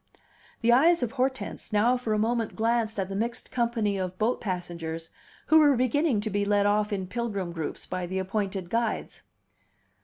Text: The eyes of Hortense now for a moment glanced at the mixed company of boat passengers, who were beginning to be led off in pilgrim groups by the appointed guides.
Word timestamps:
The 0.61 0.71
eyes 0.73 1.03
of 1.03 1.11
Hortense 1.11 1.71
now 1.71 1.95
for 1.95 2.11
a 2.15 2.17
moment 2.17 2.55
glanced 2.55 2.97
at 2.97 3.07
the 3.07 3.15
mixed 3.15 3.51
company 3.51 3.99
of 3.99 4.17
boat 4.17 4.41
passengers, 4.41 5.11
who 5.45 5.59
were 5.59 5.75
beginning 5.75 6.21
to 6.21 6.31
be 6.31 6.43
led 6.43 6.65
off 6.65 6.91
in 6.91 7.05
pilgrim 7.05 7.51
groups 7.51 7.85
by 7.85 8.07
the 8.07 8.17
appointed 8.17 8.71
guides. 8.71 9.21